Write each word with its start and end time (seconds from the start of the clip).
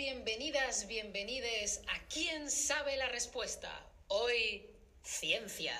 bienvenidas, 0.00 0.86
bienvenides 0.88 1.82
a 1.86 2.08
¿Quién 2.08 2.50
sabe 2.50 2.96
la 2.96 3.10
respuesta? 3.10 3.68
Hoy, 4.08 4.64
ciencia. 5.02 5.74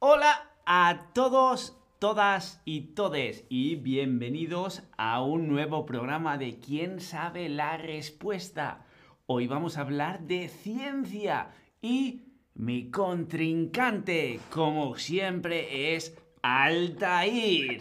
Hola 0.00 0.50
a 0.66 1.12
todos, 1.14 1.76
todas 2.00 2.60
y 2.64 2.94
todes 2.94 3.44
y 3.48 3.76
bienvenidos 3.76 4.82
a 4.96 5.22
un 5.22 5.46
nuevo 5.46 5.86
programa 5.86 6.36
de 6.36 6.58
¿Quién 6.58 7.00
sabe 7.00 7.48
la 7.48 7.76
respuesta? 7.76 8.84
Hoy 9.26 9.46
vamos 9.46 9.78
a 9.78 9.82
hablar 9.82 10.22
de 10.22 10.48
ciencia 10.48 11.54
y 11.80 12.24
mi 12.54 12.90
contrincante, 12.90 14.40
como 14.50 14.96
siempre, 14.96 15.94
es 15.94 16.18
Altair. 16.46 17.80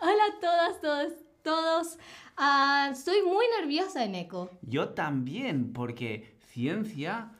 Hola 0.00 0.22
a 0.24 0.40
todas, 0.40 0.80
todos, 0.80 1.12
todos. 1.42 1.98
Ah, 2.38 2.88
estoy 2.90 3.20
muy 3.22 3.44
nerviosa, 3.60 4.02
Eco. 4.06 4.48
Yo 4.62 4.88
también, 4.94 5.74
porque 5.74 6.38
ciencia 6.38 7.32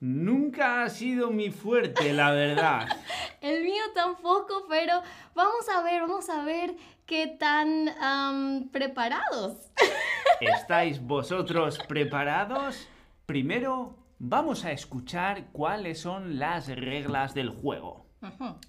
nunca 0.00 0.82
ha 0.82 0.88
sido 0.88 1.30
mi 1.30 1.50
fuerte, 1.50 2.14
la 2.14 2.30
verdad. 2.30 2.88
El 3.42 3.64
mío 3.64 3.82
tampoco, 3.94 4.64
pero 4.66 5.02
vamos 5.34 5.68
a 5.68 5.82
ver, 5.82 6.00
vamos 6.00 6.30
a 6.30 6.42
ver 6.42 6.74
qué 7.04 7.26
tan 7.26 8.70
preparados. 8.72 9.70
¿Estáis 10.40 11.02
vosotros 11.02 11.78
preparados? 11.86 12.88
Primero, 13.26 13.94
vamos 14.18 14.64
a 14.64 14.72
escuchar 14.72 15.48
cuáles 15.52 16.00
son 16.00 16.38
las 16.38 16.66
reglas 16.68 17.34
del 17.34 17.50
juego. 17.50 18.06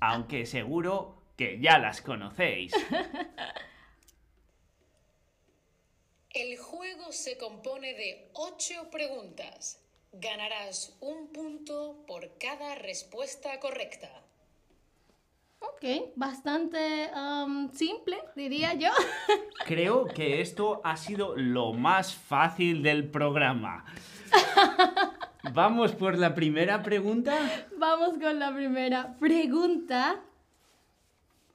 Aunque 0.02 0.46
seguro 0.46 1.19
que 1.40 1.58
ya 1.62 1.80
las 1.80 2.02
conocéis. 2.02 2.74
El 6.32 6.58
juego 6.58 7.14
se 7.14 7.38
compone 7.38 7.94
de 7.94 8.30
ocho 8.34 8.90
preguntas. 8.92 9.82
Ganarás 10.12 10.98
un 11.00 11.32
punto 11.32 12.04
por 12.06 12.38
cada 12.38 12.76
respuesta 12.76 13.58
correcta. 13.62 14.10
Ok, 15.60 16.12
bastante 16.18 17.10
am, 17.14 17.72
simple, 17.72 18.18
diría 18.36 18.74
yo. 18.74 18.90
Creo 19.66 20.08
que 20.08 20.42
esto 20.42 20.82
ha 20.84 20.98
sido 20.98 21.38
lo 21.38 21.72
más 21.72 22.16
fácil 22.16 22.84
del 22.84 23.10
programa. 23.10 23.86
Vamos 25.54 25.94
por 25.94 26.18
la 26.18 26.36
primera 26.36 26.84
pregunta. 26.84 27.34
Vamos 27.78 28.18
con 28.18 28.40
la 28.40 28.54
primera 28.54 29.16
pregunta. 29.18 30.22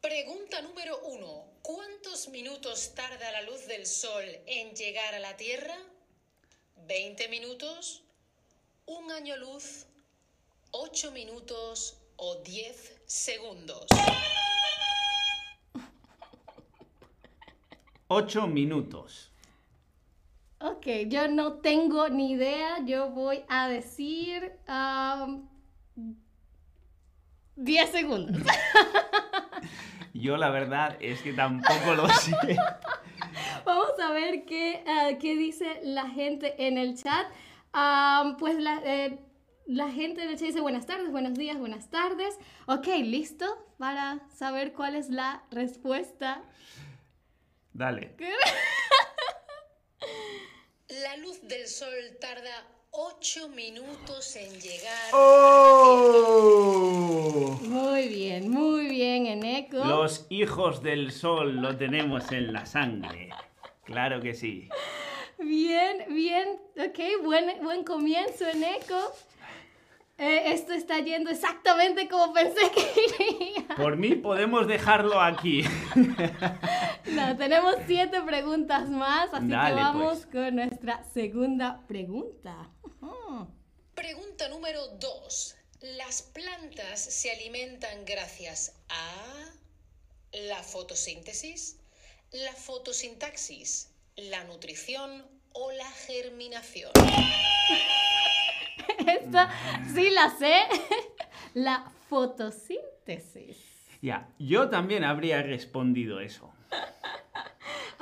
Pregunta 0.04 0.60
número 0.60 1.00
uno. 1.06 1.46
¿Cuántos 1.62 2.28
minutos 2.28 2.94
tarda 2.94 3.30
la 3.30 3.40
luz 3.40 3.66
del 3.66 3.86
sol 3.86 4.22
en 4.44 4.74
llegar 4.74 5.14
a 5.14 5.18
la 5.18 5.34
Tierra? 5.34 5.74
¿20 6.86 7.30
minutos? 7.30 8.04
¿Un 8.84 9.10
año 9.10 9.38
luz? 9.38 9.86
¿8 10.72 11.10
minutos 11.10 11.96
o 12.16 12.34
10 12.42 13.00
segundos? 13.06 13.86
Ocho 18.08 18.46
minutos. 18.46 19.30
Ok, 20.60 20.86
yo 21.06 21.28
no 21.28 21.60
tengo 21.62 22.10
ni 22.10 22.32
idea. 22.32 22.84
Yo 22.84 23.08
voy 23.08 23.42
a 23.48 23.70
decir 23.70 24.52
10 27.56 27.90
segundos. 27.90 28.42
Yo 30.24 30.38
la 30.38 30.48
verdad 30.48 30.96
es 31.00 31.20
que 31.20 31.34
tampoco 31.34 31.94
lo 31.94 32.08
sé. 32.20 32.32
Vamos 33.66 33.92
a 34.02 34.10
ver 34.10 34.46
qué, 34.46 34.82
ah, 34.86 35.18
qué 35.20 35.36
dice 35.36 35.80
la 35.82 36.08
gente 36.08 36.66
en 36.66 36.78
el 36.78 36.96
chat. 36.96 37.26
Pues 38.38 38.56
la, 38.56 38.80
eh, 38.86 39.18
la 39.66 39.90
gente 39.90 40.22
en 40.22 40.30
el 40.30 40.38
chat 40.38 40.46
dice 40.46 40.62
buenas 40.62 40.86
tardes, 40.86 41.10
buenos 41.10 41.34
días, 41.34 41.58
buenas 41.58 41.90
tardes. 41.90 42.38
Ok, 42.64 42.86
listo 43.02 43.44
para 43.76 44.20
saber 44.34 44.72
cuál 44.72 44.94
es 44.94 45.10
la 45.10 45.42
respuesta. 45.50 46.42
Dale. 47.74 48.16
La 51.02 51.16
luz 51.18 51.42
del 51.42 51.66
sol 51.66 51.92
tarda 52.18 52.66
8 52.96 53.48
minutos 53.48 54.36
en 54.36 54.52
llegar. 54.60 55.10
¡Oh! 55.12 56.38
Muy 57.62 58.06
bien, 58.06 58.48
muy 58.48 58.88
bien, 58.88 59.26
Eneco. 59.26 59.78
Los 59.84 60.26
hijos 60.30 60.80
del 60.80 61.10
sol 61.10 61.56
lo 61.56 61.76
tenemos 61.76 62.30
en 62.30 62.52
la 62.52 62.66
sangre. 62.66 63.30
Claro 63.82 64.20
que 64.20 64.32
sí. 64.34 64.68
Bien, 65.40 66.04
bien. 66.08 66.60
Ok, 66.78 67.00
buen, 67.24 67.64
buen 67.64 67.82
comienzo, 67.82 68.46
Eneco. 68.48 69.12
Eh, 70.16 70.52
esto 70.52 70.72
está 70.72 71.00
yendo 71.00 71.30
exactamente 71.30 72.08
como 72.08 72.32
pensé 72.32 72.70
que 72.70 72.92
iría. 73.56 73.66
Por 73.76 73.96
mí 73.96 74.14
podemos 74.14 74.68
dejarlo 74.68 75.20
aquí. 75.20 75.64
No, 77.10 77.36
tenemos 77.36 77.74
siete 77.88 78.22
preguntas 78.22 78.88
más, 78.88 79.34
así 79.34 79.48
Dale, 79.48 79.74
que 79.74 79.80
vamos 79.82 80.26
pues. 80.30 80.46
con 80.46 80.54
nuestra 80.54 81.02
segunda 81.12 81.80
pregunta. 81.88 82.70
Ujú. 83.04 83.46
Pregunta 83.94 84.48
número 84.48 84.86
2. 84.98 85.56
¿Las 85.98 86.22
plantas 86.22 87.00
se 87.00 87.30
alimentan 87.30 88.04
gracias 88.04 88.74
a 88.88 89.44
la 90.32 90.62
fotosíntesis, 90.62 91.78
la 92.32 92.52
fotosintaxis, 92.52 93.90
la 94.16 94.44
nutrición 94.44 95.26
o 95.52 95.70
la 95.72 95.90
germinación? 95.90 96.90
Esta 99.06 99.50
sí 99.94 100.10
la 100.10 100.30
sé. 100.38 100.62
La 101.54 101.92
fotosíntesis. 102.08 103.56
Ya, 104.02 104.28
yo 104.38 104.68
también 104.70 105.04
habría 105.04 105.42
respondido 105.42 106.20
eso. 106.20 106.52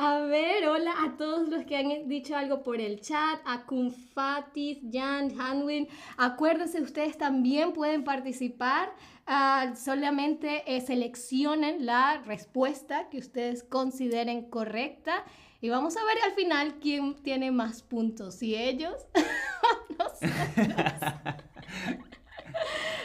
A 0.05 0.19
ver, 0.19 0.67
hola 0.67 0.93
a 1.05 1.17
todos 1.17 1.49
los 1.49 1.65
que 1.65 1.77
han 1.77 2.09
dicho 2.09 2.37
algo 2.37 2.65
por 2.65 2.81
el 2.81 3.01
chat, 3.01 3.39
a 3.45 3.65
Kunfatis, 3.67 4.79
Jan, 4.91 5.31
Hanwin. 5.41 5.87
Acuérdense, 6.17 6.83
ustedes 6.83 7.17
también 7.17 7.73
pueden 7.73 8.03
participar. 8.03 8.93
Ah, 9.29 9.75
solamente 9.77 10.65
eh, 10.67 10.81
seleccionen 10.81 11.87
la 11.87 12.21
respuesta 12.27 13.09
que 13.11 13.19
ustedes 13.19 13.63
consideren 13.63 14.51
correcta. 14.51 15.25
Y 15.61 15.69
vamos 15.69 15.97
a 15.97 16.05
ver 16.05 16.17
al 16.25 16.33
final 16.33 16.81
quién 16.81 17.15
tiene 17.23 17.53
más 17.53 17.85
puntos, 17.85 18.35
si 18.35 18.57
ellos 18.57 19.07
o 19.15 20.03
nosotros. 20.03 20.33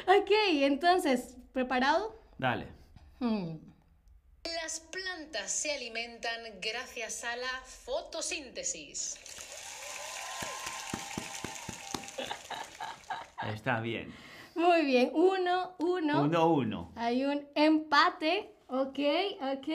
ok, 0.19 0.31
entonces, 0.63 1.37
¿preparado? 1.53 2.19
Dale. 2.39 2.65
Hmm. 3.19 3.66
Las 4.55 4.79
plantas 4.79 5.51
se 5.51 5.73
alimentan 5.73 6.59
gracias 6.61 7.23
a 7.23 7.35
la 7.35 7.61
fotosíntesis. 7.65 9.17
Está 13.53 13.79
bien. 13.79 14.13
Muy 14.55 14.85
bien, 14.85 15.11
uno, 15.13 15.75
uno. 15.79 16.21
Uno, 16.23 16.53
uno. 16.53 16.93
Hay 16.95 17.23
un 17.23 17.47
empate. 17.55 18.53
Ok, 18.67 18.99
ok. 19.41 19.67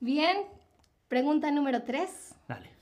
Bien. 0.00 0.46
Pregunta 1.08 1.50
número 1.50 1.82
tres. 1.82 2.34
Dale. 2.48 2.72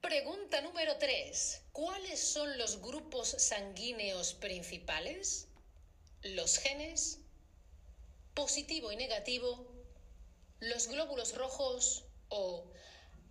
Pregunta 0.00 0.62
número 0.62 0.96
3. 0.96 1.64
¿Cuáles 1.72 2.18
son 2.18 2.56
los 2.56 2.80
grupos 2.80 3.28
sanguíneos 3.28 4.32
principales? 4.32 5.48
¿Los 6.22 6.56
genes? 6.56 7.20
¿Positivo 8.38 8.92
y 8.92 8.96
negativo? 8.96 9.66
¿Los 10.60 10.86
glóbulos 10.86 11.36
rojos? 11.36 12.04
¿O 12.28 12.70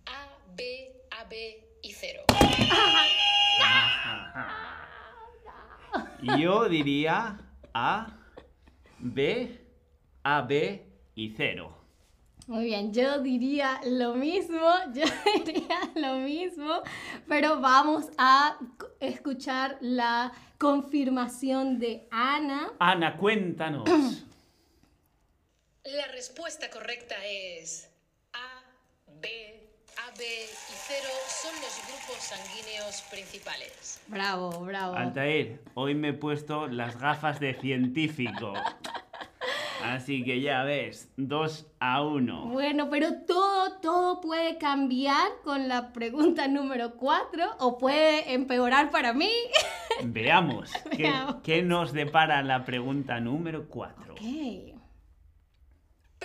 A, 0.04 0.28
B, 0.54 1.00
AB 1.10 1.32
y 1.80 1.92
0? 1.92 2.24
Yo 6.38 6.68
diría 6.68 7.40
A, 7.72 8.18
B, 8.98 9.58
A, 10.24 10.42
B 10.42 10.86
y 11.14 11.30
cero. 11.30 11.74
Muy 12.46 12.66
bien, 12.66 12.92
yo 12.92 13.22
diría 13.22 13.80
lo 13.86 14.14
mismo, 14.14 14.60
yo 14.94 15.04
diría 15.46 15.90
lo 15.94 16.16
mismo, 16.16 16.82
pero 17.26 17.62
vamos 17.62 18.10
a 18.18 18.58
escuchar 19.00 19.78
la 19.80 20.32
confirmación 20.58 21.78
de 21.78 22.06
Ana. 22.10 22.72
Ana, 22.78 23.16
cuéntanos. 23.16 24.27
La 25.96 26.06
respuesta 26.08 26.68
correcta 26.70 27.14
es 27.24 27.90
A, 28.34 28.62
B, 29.20 29.26
AB 30.08 30.20
y 30.20 30.74
0 30.86 31.08
son 31.42 31.52
los 31.62 31.80
grupos 31.86 32.16
sanguíneos 32.22 33.02
principales. 33.10 34.00
Bravo, 34.06 34.50
bravo. 34.64 34.94
Altair, 34.94 35.62
hoy 35.74 35.94
me 35.94 36.08
he 36.08 36.12
puesto 36.12 36.66
las 36.66 36.98
gafas 36.98 37.40
de 37.40 37.54
científico. 37.54 38.52
Así 39.82 40.24
que 40.24 40.40
ya 40.42 40.62
ves, 40.64 41.08
2 41.16 41.66
a 41.80 42.02
1. 42.02 42.46
Bueno, 42.46 42.90
pero 42.90 43.22
todo, 43.26 43.78
todo 43.80 44.20
puede 44.20 44.58
cambiar 44.58 45.40
con 45.44 45.68
la 45.68 45.92
pregunta 45.92 46.48
número 46.48 46.96
4 46.96 47.56
o 47.60 47.78
puede 47.78 48.34
empeorar 48.34 48.90
para 48.90 49.14
mí. 49.14 49.30
Veamos, 50.04 50.70
¿qué, 50.90 51.02
Veamos. 51.04 51.36
qué 51.42 51.62
nos 51.62 51.92
depara 51.92 52.42
la 52.42 52.64
pregunta 52.64 53.20
número 53.20 53.68
4? 53.68 54.14
Ok. 54.14 54.77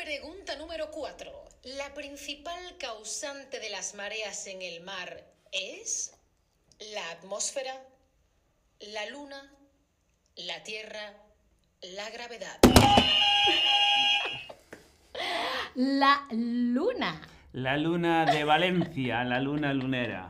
Pregunta 0.03 0.57
número 0.57 0.91
4. 0.91 1.31
¿La 1.77 1.93
principal 1.93 2.77
causante 2.77 3.61
de 3.61 3.69
las 3.69 3.95
mareas 3.95 4.47
en 4.47 4.61
el 4.61 4.81
mar 4.81 5.23
es 5.53 6.13
la 6.93 7.09
atmósfera, 7.11 7.73
la 8.81 9.09
luna, 9.09 9.49
la 10.35 10.61
tierra, 10.63 11.13
la 11.95 12.09
gravedad? 12.09 12.59
La 15.75 16.27
luna. 16.31 17.21
La 17.53 17.77
luna 17.77 18.25
de 18.25 18.43
Valencia, 18.43 19.23
la 19.23 19.39
luna 19.39 19.73
lunera. 19.73 20.27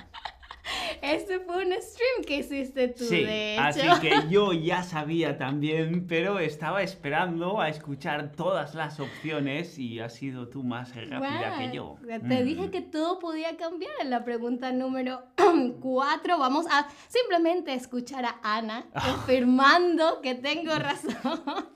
Este 1.03 1.39
fue 1.41 1.65
un 1.65 1.73
stream 1.81 2.23
que 2.25 2.37
hiciste 2.37 2.87
tú, 2.87 3.03
Sí, 3.03 3.23
de 3.25 3.55
hecho. 3.55 3.61
así 3.63 3.81
que 4.01 4.13
yo 4.29 4.53
ya 4.53 4.83
sabía 4.83 5.37
también, 5.37 6.07
pero 6.07 6.39
estaba 6.39 6.81
esperando 6.81 7.59
a 7.59 7.67
escuchar 7.67 8.31
todas 8.31 8.73
las 8.73 9.01
opciones 9.01 9.77
y 9.77 9.99
has 9.99 10.13
sido 10.15 10.47
tú 10.47 10.63
más 10.63 10.95
rápida 10.95 11.57
que 11.57 11.75
yo. 11.75 11.97
Te 12.07 12.19
Mm. 12.19 12.45
dije 12.45 12.71
que 12.71 12.81
todo 12.81 13.19
podía 13.19 13.57
cambiar 13.57 13.91
en 13.99 14.09
la 14.11 14.23
pregunta 14.23 14.71
número 14.71 15.23
4. 15.81 16.37
Vamos 16.39 16.65
a 16.71 16.87
simplemente 17.09 17.73
escuchar 17.73 18.23
a 18.23 18.39
Ana 18.41 18.85
Ah. 18.93 19.03
confirmando 19.11 20.21
que 20.21 20.35
tengo 20.35 20.73
razón. 20.75 21.13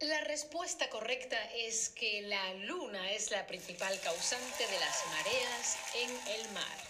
La 0.00 0.20
respuesta 0.28 0.88
correcta 0.90 1.36
es 1.66 1.88
que 1.88 2.22
la 2.22 2.54
luna 2.66 3.10
es 3.12 3.32
la 3.32 3.46
principal 3.48 3.92
causante 4.04 4.64
de 4.70 4.78
las 4.78 5.04
mareas 5.10 5.76
en 5.96 6.10
el 6.40 6.54
mar. 6.54 6.87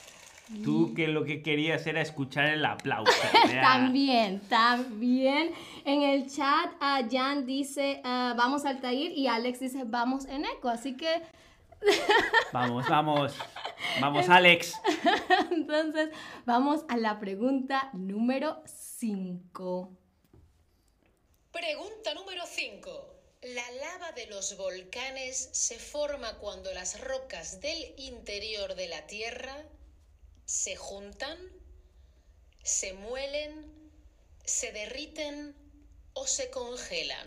Tú 0.65 0.95
que 0.95 1.09
lo 1.09 1.25
que 1.25 1.43
querías 1.43 1.87
era 1.87 2.01
escuchar 2.01 2.47
el 2.47 2.65
aplauso. 2.65 3.13
También, 3.61 4.41
también. 4.49 5.53
En 5.85 6.03
el 6.03 6.31
chat, 6.31 6.71
ah, 6.81 7.03
Jan 7.11 7.45
dice, 7.45 8.01
ah, 8.03 8.35
vamos 8.37 8.65
al 8.65 8.77
Altair 8.77 9.13
y 9.13 9.27
Alex 9.27 9.61
dice, 9.61 9.85
vamos 9.85 10.25
en 10.25 10.45
eco. 10.45 10.69
Así 10.69 10.97
que, 10.97 11.23
Vamos, 12.53 12.89
vamos. 12.89 13.35
Vamos, 14.01 14.29
Alex. 14.29 14.75
entonces, 15.51 16.11
vamos 16.45 16.85
a 16.89 16.97
la 16.97 17.19
pregunta 17.19 17.91
número 17.93 18.63
5. 18.67 19.97
Pregunta 21.53 22.15
número 22.15 22.43
5. 22.47 23.15
La 23.43 23.71
lava 23.73 24.13
de 24.13 24.27
los 24.27 24.57
volcanes 24.57 25.51
se 25.53 25.79
forma 25.79 26.39
cuando 26.39 26.73
las 26.73 27.01
rocas 27.01 27.61
del 27.61 27.95
interior 27.97 28.75
de 28.75 28.89
la 28.89 29.07
Tierra 29.07 29.55
se 30.49 30.77
juntan, 30.77 31.37
se 32.63 32.95
muelen, 32.95 33.67
se 34.47 34.73
derriten 34.73 35.55
o 36.15 36.27
se 36.27 36.49
congelan. 36.51 37.23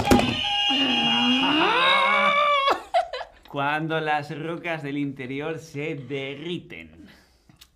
Cuando 3.47 3.99
las 3.99 4.35
rocas 4.35 4.81
del 4.81 4.97
interior 4.97 5.59
se 5.59 5.93
derriten. 5.93 7.07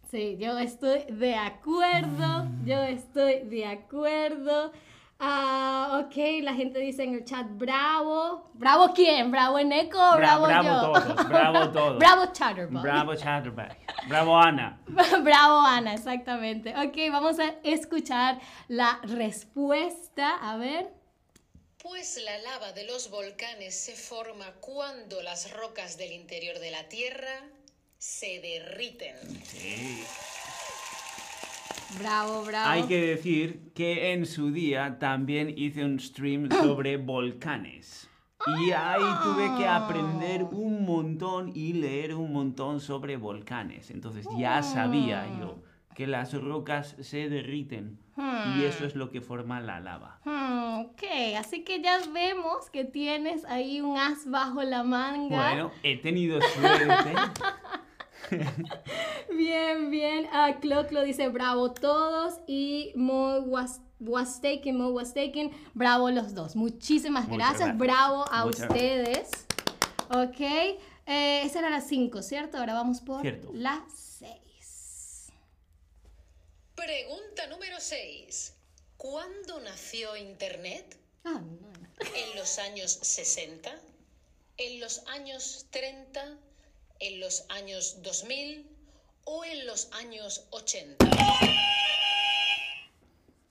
Sí, 0.09 0.35
yo 0.39 0.57
estoy 0.57 1.03
de 1.09 1.35
acuerdo, 1.35 2.47
yo 2.65 2.81
estoy 2.81 3.41
de 3.41 3.67
acuerdo. 3.67 4.71
Ah, 5.19 6.01
ok, 6.05 6.15
la 6.43 6.53
gente 6.53 6.77
dice 6.79 7.03
en 7.03 7.13
el 7.15 7.23
chat, 7.23 7.45
bravo. 7.49 8.49
¿Bravo 8.53 8.93
quién? 8.93 9.31
¿Bravo 9.31 9.57
en 9.57 9.71
eco 9.71 9.97
o 9.97 10.13
Bra- 10.13 10.17
bravo, 10.17 10.45
bravo 10.45 10.67
yo? 10.69 10.81
todos, 11.01 11.27
bravo 11.29 11.71
todos. 11.71 11.99
bravo 11.99 12.25
Chatterbug. 12.33 12.81
Bravo 12.81 13.15
Chatterback. 13.15 13.77
Bravo 14.09 14.37
Ana. 14.37 14.79
Bravo, 15.23 15.59
Ana, 15.61 15.93
exactamente. 15.95 16.75
Ok, 16.77 16.95
vamos 17.11 17.39
a 17.39 17.55
escuchar 17.63 18.39
la 18.67 18.99
respuesta. 19.03 20.37
A 20.41 20.57
ver. 20.57 20.91
Pues 21.81 22.19
la 22.23 22.37
lava 22.39 22.71
de 22.73 22.83
los 22.85 23.09
volcanes 23.09 23.73
se 23.79 23.93
forma 23.95 24.45
cuando 24.59 25.21
las 25.23 25.51
rocas 25.53 25.97
del 25.97 26.11
interior 26.11 26.59
de 26.59 26.71
la 26.71 26.83
Tierra 26.89 27.41
se 27.97 28.39
derriten. 28.41 29.15
Sí. 29.45 30.03
Bravo, 31.99 32.43
bravo. 32.43 32.69
Hay 32.69 32.83
que 32.83 32.99
decir 33.01 33.71
que 33.73 34.13
en 34.13 34.25
su 34.25 34.51
día 34.51 34.97
también 34.99 35.53
hice 35.57 35.83
un 35.83 35.99
stream 35.99 36.49
sobre 36.63 36.97
volcanes. 36.97 38.09
Y 38.47 38.71
ahí 38.71 39.01
tuve 39.23 39.57
que 39.57 39.67
aprender 39.67 40.43
un 40.43 40.85
montón 40.85 41.51
y 41.55 41.73
leer 41.73 42.13
un 42.13 42.31
montón 42.31 42.79
sobre 42.79 43.17
volcanes. 43.17 43.89
Entonces 43.89 44.27
ya 44.37 44.61
sabía 44.61 45.25
yo 45.39 45.63
que 45.95 46.05
las 46.05 46.33
rocas 46.33 46.95
se 46.99 47.29
derriten. 47.29 47.99
Y 48.57 48.63
eso 48.63 48.85
es 48.85 48.95
lo 48.95 49.09
que 49.09 49.19
forma 49.19 49.59
la 49.59 49.79
lava. 49.79 50.19
Hmm, 50.23 50.85
ok, 50.85 51.03
así 51.37 51.63
que 51.63 51.81
ya 51.81 51.99
vemos 52.13 52.69
que 52.71 52.85
tienes 52.85 53.43
ahí 53.45 53.81
un 53.81 53.97
as 53.97 54.29
bajo 54.29 54.63
la 54.63 54.83
manga. 54.83 55.35
Bueno, 55.35 55.71
he 55.83 55.97
tenido 55.97 56.39
suerte. 56.41 57.13
Bien, 59.29 59.89
bien. 59.91 60.27
Ah, 60.31 60.57
Clock 60.61 60.91
lo 60.91 61.03
dice 61.03 61.27
bravo 61.29 61.71
todos 61.73 62.39
y 62.47 62.91
Mo 62.95 63.39
was, 63.41 63.81
was 63.99 64.41
taken, 64.41 64.77
Mo 64.77 64.89
was 64.89 65.13
taken. 65.13 65.51
Bravo 65.73 66.09
los 66.11 66.33
dos. 66.33 66.55
Muchísimas 66.55 67.27
Muchas 67.27 67.37
gracias. 67.37 67.59
gracias. 67.59 67.77
Bravo 67.77 68.25
a 68.31 68.45
Muchas 68.45 68.69
ustedes. 68.69 69.29
Ok. 70.09 70.39
eh, 70.39 71.41
esa 71.43 71.59
era 71.59 71.69
la 71.69 71.81
5, 71.81 72.21
¿cierto? 72.21 72.57
Ahora 72.57 72.73
vamos 72.73 73.01
por 73.01 73.21
Cierto. 73.21 73.49
la 73.53 73.85
6. 73.93 75.31
Pregunta 76.75 77.47
número 77.47 77.75
6. 77.79 78.53
¿Cuándo 78.97 79.59
nació 79.61 80.15
Internet? 80.17 80.97
No, 81.23 81.39
no. 81.41 81.57
¿En 81.99 82.35
los 82.37 82.59
años 82.59 82.91
60? 83.01 83.71
¿En 84.57 84.79
los 84.79 85.05
años 85.07 85.65
30? 85.71 86.37
¿En 86.99 87.19
los 87.19 87.45
años 87.49 88.01
2000? 88.03 88.65
¿O 89.25 89.43
en 89.43 89.67
los 89.67 89.91
años 89.93 90.47
80? 90.51 91.05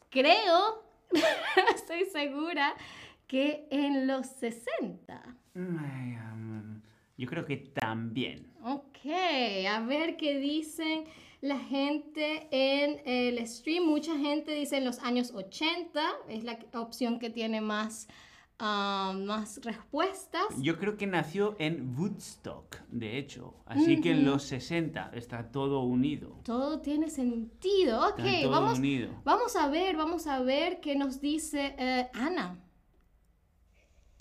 Creo, 0.09 0.83
estoy 1.75 2.07
segura, 2.07 2.75
que 3.27 3.67
en 3.71 4.07
los 4.07 4.27
60. 4.27 5.37
Ay, 5.57 6.17
um, 6.33 6.81
Yo 7.19 7.29
creo 7.29 7.45
que 7.45 7.59
también. 7.59 8.51
Ok, 8.63 9.11
a 9.69 9.81
ver 9.81 10.17
qué 10.17 10.39
dicen 10.39 11.05
la 11.43 11.59
gente 11.59 12.49
en 12.51 13.03
el 13.05 13.47
stream. 13.47 13.85
Mucha 13.85 14.17
gente 14.17 14.53
dice 14.53 14.79
en 14.79 14.87
los 14.87 15.01
años 15.01 15.33
80, 15.33 16.03
es 16.31 16.45
la 16.45 16.59
opción 16.75 17.19
que 17.19 17.29
tiene 17.29 17.61
más, 17.61 18.09
ah, 18.65 19.13
más 19.15 19.61
respuestas. 19.63 20.47
Yo 20.59 20.79
creo 20.79 20.97
que 20.97 21.07
nació 21.07 21.55
en 21.59 21.95
Woodstock, 21.99 22.77
de 22.89 23.19
hecho. 23.19 23.55
Así 23.67 24.01
que 24.01 24.13
en 24.13 24.25
los 24.25 24.45
60 24.45 25.11
está 25.15 25.51
todo 25.53 25.81
unido. 25.83 26.41
Todo 26.45 26.81
tiene 26.81 27.11
sentido. 27.11 28.09
Ok, 28.09 28.23
todo 28.43 28.51
vamos, 28.51 28.79
unido. 28.79 29.11
vamos 29.25 29.55
a 29.57 29.69
ver, 29.69 29.97
vamos 29.97 30.27
a 30.27 30.41
ver 30.41 30.81
qué 30.81 30.97
nos 30.97 31.21
dice 31.21 31.75
eh, 31.79 32.11
Ana. 32.15 32.59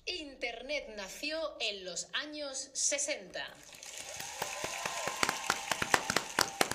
Internet 0.05 0.93
nació 0.97 1.37
en 1.61 1.85
los 1.85 2.09
años 2.13 2.69
60. 2.73 3.39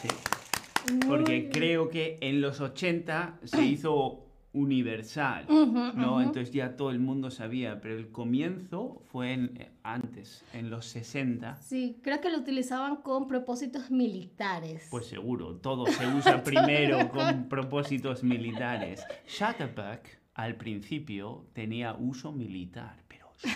Sí. 0.01 0.09
Porque 1.07 1.51
creo 1.51 1.91
que 1.91 2.17
en 2.23 2.41
los 2.41 2.61
80 2.61 3.41
se 3.45 3.63
hizo 3.65 4.28
universal, 4.53 5.45
¿no? 5.49 6.21
Entonces 6.21 6.51
ya 6.53 6.75
todo 6.77 6.91
el 6.91 6.99
mundo 6.99 7.31
sabía, 7.31 7.81
pero 7.81 7.97
el 7.97 8.11
comienzo 8.11 9.03
fue 9.13 9.33
en- 9.35 9.57
eh, 9.61 9.71
antes, 9.83 10.43
en 10.55 10.71
los 10.71 10.87
60. 10.87 11.57
Sí, 11.57 12.01
creo 12.03 12.21
que 12.21 12.31
lo 12.31 12.39
utilizaban 12.39 12.97
con 12.97 13.27
propósitos 13.27 13.91
militares. 13.91 14.89
Pues 14.91 15.07
seguro, 15.07 15.57
todo 15.57 15.87
se 15.87 16.07
usa 16.09 16.43
primero 16.45 17.09
con 17.11 17.49
propósitos 17.49 18.23
militares. 18.25 19.05
Shutterback 19.27 20.19
al 20.35 20.57
principio 20.57 21.45
tenía 21.53 21.95
uso 21.95 22.33
militar, 22.33 22.97
pero 23.07 23.31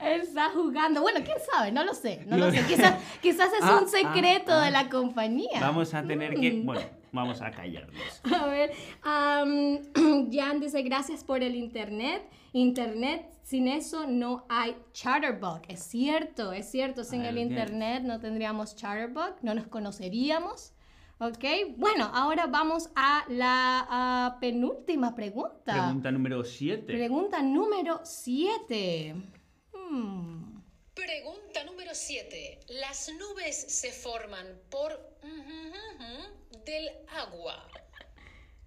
está 0.00 0.50
jugando. 0.50 1.00
Bueno, 1.02 1.20
quién 1.24 1.36
sabe, 1.52 1.72
no 1.72 1.84
lo 1.84 1.94
sé, 1.94 2.24
no 2.26 2.36
lo 2.36 2.50
sé. 2.50 2.62
Quizás, 2.66 2.94
quizás 3.22 3.48
es 3.52 3.62
Ah, 3.62 3.78
un 3.82 3.88
secreto 3.88 4.52
ah, 4.52 4.62
de 4.62 4.68
ah. 4.68 4.70
la 4.82 4.88
compañía. 4.88 5.60
vamos 5.60 5.94
a 5.94 6.02
tener 6.02 6.34
que, 6.34 6.52
Mm. 6.52 6.66
bueno, 6.66 6.82
vamos 7.14 7.40
a 7.40 7.50
callarnos. 7.50 8.20
A 8.34 8.46
ver, 8.46 8.72
am, 9.02 9.78
Jan 10.32 10.60
dice 10.60 10.82
gracias 10.82 11.24
por 11.24 11.42
el 11.42 11.54
internet. 11.54 12.28
Internet, 12.52 13.32
sin 13.42 13.66
eso 13.66 14.06
no 14.06 14.46
hay 14.48 14.76
Chatterbug. 14.92 15.62
Es 15.68 15.82
cierto, 15.82 16.52
es 16.52 16.70
cierto. 16.70 17.02
Sin 17.02 17.24
el 17.24 17.38
internet 17.38 18.02
no 18.04 18.20
tendríamos 18.20 18.76
Chatterbug, 18.76 19.36
no 19.42 19.54
nos 19.54 19.66
conoceríamos. 19.66 20.72
¿Ok? 21.18 21.44
Bueno, 21.76 22.10
ahora 22.12 22.46
vamos 22.46 22.90
a 22.96 23.24
la 23.28 24.36
penúltima 24.40 25.14
pregunta. 25.14 25.72
Pregunta 25.72 26.10
número 26.10 26.44
7. 26.44 26.92
Pregunta 26.92 27.42
número 27.42 28.00
7. 28.04 29.14
Hmm. 29.72 30.60
Pregunta 30.94 31.64
número 31.64 31.90
7. 31.92 32.60
Las 32.80 33.10
nubes 33.18 33.56
se 33.56 33.90
forman 33.90 34.46
por 34.70 34.92
del 36.64 36.90
agua. 37.08 37.68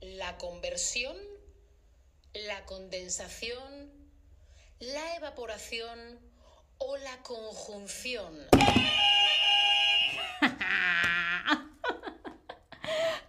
La 0.02 0.38
conversión, 0.38 1.16
la 2.34 2.66
condensación, 2.66 3.92
la 4.80 5.16
evaporación 5.16 6.20
o 6.78 6.98
la 6.98 7.18
conjunción. 7.24 8.48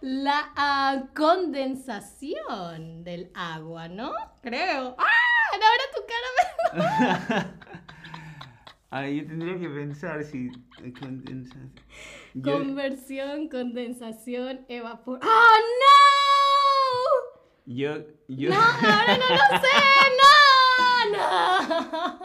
la 0.01 0.51
ah, 0.55 1.05
condensación 1.15 3.03
del 3.03 3.31
agua, 3.33 3.87
¿no? 3.87 4.13
Creo. 4.41 4.95
¡Ah! 4.97 5.05
Ahora 5.51 5.83
tu 5.95 6.01
cara 6.05 6.27
me... 6.73 7.59
Ahí 8.91 9.21
tendría 9.23 9.59
que 9.59 9.69
pensar 9.69 10.23
si 10.23 10.49
condensación. 10.99 11.71
Conversión, 12.43 13.47
condensación, 13.49 14.65
evaporación. 14.67 15.31
¡Oh, 15.31 15.57
no! 15.81 17.73
Yo, 17.73 17.97
yo... 18.27 18.49
No, 18.49 18.55
ahora 18.61 19.17
no 19.17 19.29
lo 19.29 19.59
sé, 19.59 19.67
no, 20.19 21.17
no. 21.17 22.19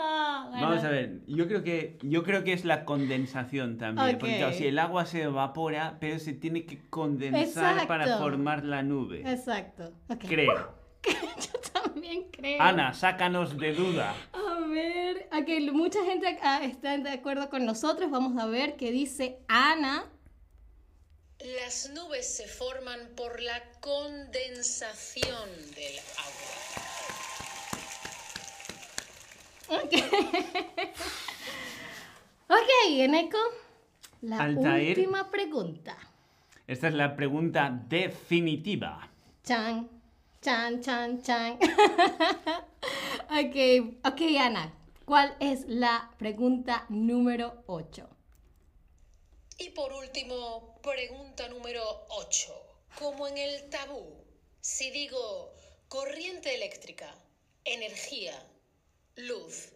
Vamos 0.61 0.85
a 0.85 0.89
ver, 0.89 1.21
yo 1.27 1.47
creo 1.47 1.63
que 1.63 1.99
yo 2.03 2.23
creo 2.23 2.45
que 2.45 2.53
es 2.53 2.65
la 2.65 2.85
condensación 2.85 3.77
también, 3.77 4.19
porque 4.19 4.53
si 4.53 4.67
el 4.67 4.79
agua 4.79 5.05
se 5.05 5.23
evapora, 5.23 5.99
pero 6.01 6.19
se 6.19 6.33
tiene 6.33 6.65
que 6.65 6.89
condensar 6.89 7.87
para 7.87 8.19
formar 8.19 8.65
la 8.65 8.83
nube. 8.83 9.21
Exacto. 9.31 9.93
Creo. 10.27 10.84
yo 11.07 11.61
también 11.73 12.31
creo. 12.31 12.61
Ana, 12.61 12.93
sácanos 12.95 13.57
de 13.59 13.73
duda. 13.73 14.15
A 14.33 14.61
ver, 14.67 15.29
okay, 15.33 15.71
mucha 15.71 16.05
gente 16.05 16.39
ah, 16.43 16.61
está 16.63 16.99
de 16.99 17.11
acuerdo 17.11 17.49
con 17.51 17.65
nosotros. 17.65 18.11
Vamos 18.11 18.43
a 18.43 18.47
ver 18.47 18.77
qué 18.77 18.91
dice 18.91 19.39
Ana. 19.49 20.05
Las 21.39 21.91
nubes 21.91 22.37
se 22.37 22.47
forman 22.47 23.11
por 23.17 23.41
la 23.41 23.63
condensación 23.81 25.49
del 25.75 25.99
agua. 26.19 26.55
Ok. 29.69 29.93
ok, 32.49 32.71
Eneco. 32.89 33.39
La 34.23 34.49
última 34.49 35.31
pregunta. 35.31 35.97
Esta 36.67 36.89
es 36.89 36.95
la 36.95 37.15
pregunta 37.15 37.71
definitiva. 37.89 39.09
Chan, 39.43 39.87
chan, 40.45 40.83
chan, 40.83 41.23
chan. 41.23 41.59
ok, 44.05 44.21
Ana. 44.39 44.75
¿Cuál 45.07 45.35
es 45.41 45.65
la 45.67 46.11
pregunta 46.19 46.85
número 46.91 47.65
8? 47.67 48.07
Y 49.57 49.71
por 49.71 49.91
último, 49.95 50.79
pregunta 50.83 51.49
número 51.49 51.83
8. 52.11 52.53
Como 52.99 53.27
en 53.27 53.39
el 53.39 53.71
tabú, 53.71 54.23
si 54.61 54.91
digo 54.91 55.55
corriente 55.89 56.55
eléctrica, 56.55 57.15
energía, 57.65 58.39
Luz. 59.17 59.73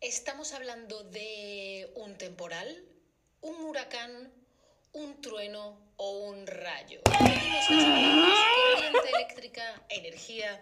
¿Estamos 0.00 0.54
hablando 0.54 1.04
de 1.04 1.92
un 1.96 2.16
temporal, 2.16 2.82
un 3.42 3.62
huracán, 3.64 4.32
un 4.92 5.20
trueno 5.20 5.81
o 6.04 6.30
un 6.30 6.44
rayo? 6.48 7.00
corriente 7.06 9.08
eléctrica, 9.14 9.62
energía 9.88 10.60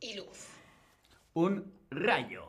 y 0.00 0.14
luz. 0.14 0.46
Un 1.34 1.74
rayo. 1.90 2.46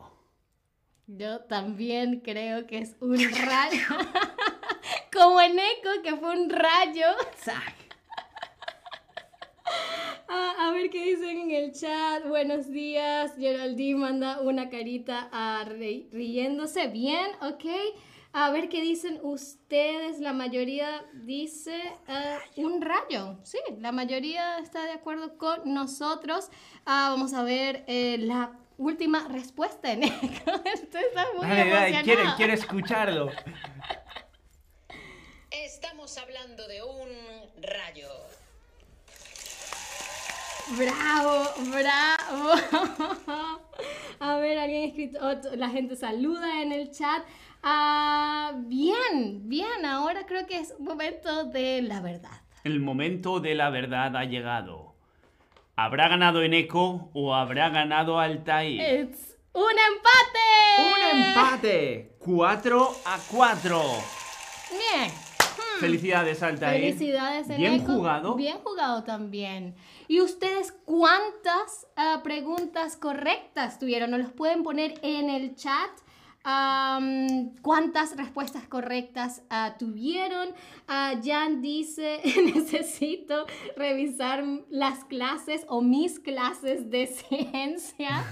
Yo 1.08 1.40
también 1.46 2.20
creo 2.20 2.68
que 2.68 2.78
es 2.78 2.96
un 3.00 3.18
rayo. 3.18 3.88
Como 5.12 5.42
en 5.42 5.58
Eco, 5.58 5.90
que 6.04 6.16
fue 6.16 6.30
un 6.30 6.52
rayo. 6.52 7.08
a 10.30 10.72
ver 10.72 10.92
qué 10.92 11.06
dicen 11.06 11.40
en 11.40 11.52
el 11.52 11.72
chat. 11.72 12.24
Buenos 12.28 12.70
días. 12.70 13.34
Geraldine 13.36 13.98
manda 13.98 14.42
una 14.42 14.70
carita 14.70 15.28
a 15.32 15.66
riéndose. 15.66 16.88
Bien, 16.90 17.32
ok. 17.42 17.66
A 18.40 18.52
ver 18.52 18.70
qué 18.70 18.82
dicen 18.82 19.20
ustedes. 19.24 20.20
La 20.20 20.32
mayoría 20.32 21.04
dice 21.12 21.76
eh, 22.08 22.38
un 22.58 22.84
rayo. 22.84 23.40
Sí, 23.42 23.58
la 23.80 23.92
mayoría 23.92 24.60
está 24.60 24.84
de 24.84 24.92
acuerdo 24.92 25.40
con 25.40 25.74
nosotros. 25.74 26.52
Ah, 26.86 27.08
vamos 27.10 27.34
a 27.34 27.42
ver 27.42 27.84
eh, 27.88 28.18
la 28.20 28.52
última 28.78 29.28
respuesta 29.28 29.92
en 29.92 30.04
Esto 30.04 31.00
está 31.00 31.26
muy 31.36 31.48
quiere, 32.04 32.26
quiere 32.36 32.54
escucharlo. 32.54 33.32
Estamos 35.50 36.16
hablando 36.20 36.68
de 36.68 36.84
un 36.84 37.10
rayo. 37.64 38.10
Bravo, 40.78 41.54
bravo. 41.72 42.54
A 44.20 44.38
ver, 44.38 44.58
alguien 44.58 44.84
escrito, 44.84 45.20
la 45.56 45.70
gente 45.70 45.96
saluda 45.96 46.62
en 46.62 46.72
el 46.72 46.92
chat. 46.92 47.24
Ah, 47.64 48.54
bien, 48.66 49.48
bien, 49.48 49.86
ahora 49.86 50.26
creo 50.26 50.48
que 50.48 50.60
es 50.60 50.80
momento 50.80 51.46
de 51.46 51.82
la 51.82 52.02
verdad. 52.02 52.42
El 52.64 52.80
momento 52.80 53.40
de 53.40 53.56
la 53.56 53.70
verdad 53.70 54.16
ha 54.16 54.26
llegado. 54.26 54.96
¿Habrá 55.76 56.08
ganado 56.08 56.42
Eneco 56.42 57.12
o 57.14 57.36
habrá 57.36 57.70
ganado 57.70 58.20
Altair? 58.20 58.82
¡Es 58.82 59.38
un 59.54 59.72
empate! 59.72 61.14
¡Un 61.14 61.28
empate! 61.28 62.16
4 62.20 62.92
a 63.06 63.20
4. 63.32 63.82
Bien. 64.72 65.27
Felicidades, 65.80 66.44
Altair. 66.44 66.82
Felicidades, 66.82 67.50
Eneco. 67.50 67.60
Bien 67.60 67.86
jugado. 67.86 68.36
Bien 68.36 68.58
jugado 68.64 69.04
también. 69.04 69.76
¿Y 70.08 70.22
ustedes 70.22 70.72
cuántas 70.86 71.88
ah, 71.96 72.22
preguntas 72.24 72.98
correctas 72.98 73.80
tuvieron? 73.80 74.12
Nos 74.12 74.22
los 74.22 74.32
pueden 74.32 74.64
poner 74.64 75.00
en 75.02 75.30
el 75.30 75.56
chat 75.56 75.90
cuántas 77.62 78.16
respuestas 78.16 78.68
correctas 78.68 79.44
ah, 79.50 79.76
tuvieron. 79.78 80.50
Uh, 80.88 81.22
Jan 81.24 81.62
dice, 81.62 82.22
necesito 82.54 83.46
revisar 83.76 84.44
las 84.70 85.04
clases 85.06 85.66
o 85.68 85.82
mis 85.82 86.20
clases 86.20 86.90
de 86.90 87.08
ciencia. 87.08 88.24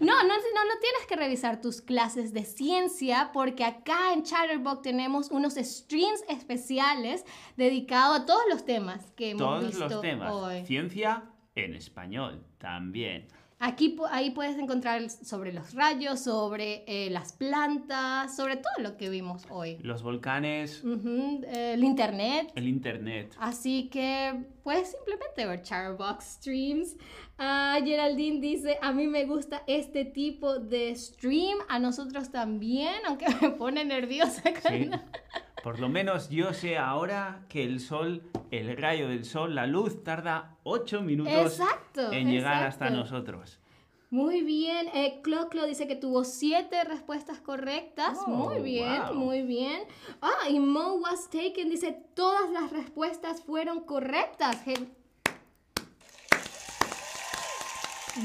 no, 0.00 0.22
no, 0.22 0.28
no, 0.28 0.64
no 0.64 0.80
tienes 0.80 1.06
que 1.08 1.16
revisar 1.16 1.60
tus 1.60 1.80
clases 1.80 2.32
de 2.32 2.44
ciencia 2.44 3.30
porque 3.32 3.64
acá 3.64 4.12
en 4.12 4.24
Chatterbox 4.24 4.82
tenemos 4.82 5.30
unos 5.30 5.54
streams 5.54 6.24
especiales 6.28 7.24
dedicados 7.56 8.20
a 8.20 8.26
todos 8.26 8.42
los 8.50 8.64
temas 8.64 9.12
que 9.12 9.30
hemos 9.30 9.64
visto 9.64 9.88
los 9.88 10.00
temas. 10.00 10.66
Ciencia 10.66 11.24
en 11.54 11.74
español 11.74 12.44
también. 12.58 13.28
Aquí 13.64 13.96
ahí 14.10 14.30
puedes 14.30 14.58
encontrar 14.58 15.08
sobre 15.08 15.52
los 15.52 15.72
rayos, 15.72 16.18
sobre 16.18 16.82
eh, 16.88 17.10
las 17.10 17.32
plantas, 17.32 18.34
sobre 18.34 18.56
todo 18.56 18.72
lo 18.80 18.96
que 18.96 19.08
vimos 19.08 19.46
hoy. 19.50 19.78
Los 19.82 20.02
volcanes. 20.02 20.82
el 20.82 21.84
internet. 21.84 22.50
El 22.56 22.66
internet. 22.66 23.36
Así 23.38 23.88
que 23.88 24.46
puedes 24.64 24.90
simplemente 24.90 25.46
ver 25.46 25.62
Charbox 25.62 26.24
Streams. 26.24 26.96
Uh, 27.38 27.84
Geraldine 27.84 28.40
dice, 28.40 28.78
a 28.82 28.92
mí 28.92 29.06
me 29.06 29.26
gusta 29.26 29.62
este 29.68 30.06
tipo 30.06 30.58
de 30.58 30.96
stream, 30.96 31.58
a 31.68 31.78
nosotros 31.78 32.32
también, 32.32 32.96
aunque 33.06 33.26
me 33.40 33.50
pone 33.50 33.84
nerviosa. 33.84 34.42
Sí. 34.68 34.90
Por 35.62 35.78
lo 35.78 35.88
menos 35.88 36.28
yo 36.28 36.52
sé 36.52 36.76
ahora 36.76 37.44
que 37.48 37.62
el 37.62 37.78
sol, 37.78 38.24
el 38.50 38.76
rayo 38.76 39.08
del 39.08 39.24
sol, 39.24 39.54
la 39.54 39.68
luz 39.68 40.02
tarda 40.02 40.56
8 40.64 41.02
minutos 41.02 41.60
en 41.94 42.30
llegar 42.30 42.64
hasta 42.64 42.90
nosotros. 42.90 43.60
Muy 44.10 44.42
bien. 44.42 44.88
Eh, 44.92 45.20
Cloclo 45.22 45.64
dice 45.64 45.86
que 45.86 45.94
tuvo 45.94 46.24
7 46.24 46.82
respuestas 46.82 47.38
correctas. 47.38 48.18
Oh, 48.26 48.30
muy 48.30 48.60
bien, 48.60 49.02
muy 49.14 49.42
bien. 49.42 49.84
Ah, 50.20 50.48
y 50.50 50.58
Mo 50.58 50.94
Was 50.94 51.30
Taken 51.30 51.70
dice 51.70 51.96
todas 52.14 52.50
las 52.50 52.72
respuestas 52.72 53.42
fueron 53.44 53.84
correctas. 53.84 54.64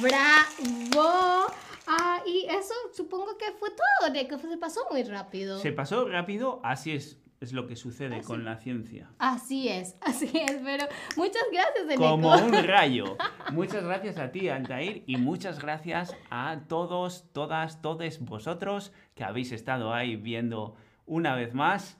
Bravo. 0.01 1.45
Ah, 1.85 2.21
y 2.25 2.47
eso 2.49 2.73
supongo 2.93 3.37
que 3.37 3.51
fue 3.51 3.69
todo, 3.69 4.11
que 4.11 4.49
se 4.49 4.57
pasó 4.57 4.81
muy 4.89 5.03
rápido. 5.03 5.59
Se 5.59 5.71
pasó 5.71 6.05
rápido, 6.09 6.59
así 6.63 6.93
es 6.93 7.17
es 7.39 7.53
lo 7.53 7.67
que 7.67 7.75
sucede 7.75 8.21
con 8.21 8.45
la 8.45 8.57
ciencia. 8.57 9.09
Así 9.19 9.69
es, 9.69 9.95
así 10.01 10.31
es, 10.33 10.59
pero 10.63 10.85
muchas 11.15 11.43
gracias, 11.51 11.85
Eneco. 11.85 12.01
Como 12.01 12.33
un 12.35 12.53
rayo. 12.67 13.17
Muchas 13.51 13.83
gracias 13.83 14.17
a 14.17 14.31
ti, 14.31 14.49
Altair, 14.49 15.03
y 15.05 15.17
muchas 15.17 15.59
gracias 15.59 16.15
a 16.29 16.61
todos, 16.67 17.25
todas, 17.33 17.81
todos 17.81 18.19
vosotros 18.19 18.91
que 19.15 19.23
habéis 19.23 19.51
estado 19.51 19.93
ahí 19.93 20.15
viendo 20.15 20.75
una 21.05 21.35
vez 21.35 21.53
más 21.53 21.97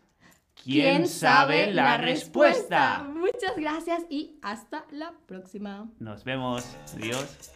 ¿Quién 0.63 1.07
sabe 1.07 1.71
la 1.71 1.97
respuesta? 1.97 3.03
Muchas 3.03 3.55
gracias 3.55 4.03
y 4.09 4.37
hasta 4.41 4.85
la 4.91 5.13
próxima. 5.25 5.89
Nos 5.99 6.23
vemos. 6.23 6.75
Adiós. 6.95 7.51